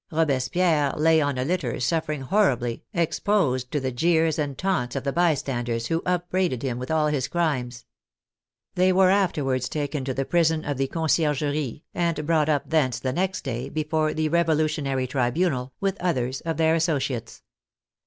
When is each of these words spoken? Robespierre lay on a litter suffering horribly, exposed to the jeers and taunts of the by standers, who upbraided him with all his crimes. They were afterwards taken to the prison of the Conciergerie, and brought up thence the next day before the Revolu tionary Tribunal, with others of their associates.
Robespierre 0.11 0.93
lay 0.97 1.21
on 1.21 1.37
a 1.37 1.45
litter 1.45 1.79
suffering 1.79 2.21
horribly, 2.21 2.83
exposed 2.91 3.69
to 3.71 3.79
the 3.79 3.91
jeers 3.91 4.39
and 4.39 4.57
taunts 4.57 4.95
of 4.95 5.03
the 5.03 5.13
by 5.13 5.35
standers, 5.35 5.85
who 5.89 6.01
upbraided 6.07 6.63
him 6.63 6.79
with 6.79 6.89
all 6.89 7.05
his 7.05 7.27
crimes. 7.27 7.85
They 8.73 8.91
were 8.91 9.11
afterwards 9.11 9.69
taken 9.69 10.03
to 10.05 10.13
the 10.15 10.25
prison 10.25 10.65
of 10.65 10.77
the 10.77 10.87
Conciergerie, 10.87 11.83
and 11.93 12.25
brought 12.25 12.49
up 12.49 12.67
thence 12.67 12.97
the 12.97 13.13
next 13.13 13.41
day 13.43 13.69
before 13.69 14.15
the 14.15 14.27
Revolu 14.29 14.65
tionary 14.65 15.07
Tribunal, 15.07 15.71
with 15.79 16.01
others 16.01 16.41
of 16.41 16.57
their 16.57 16.73
associates. 16.73 17.43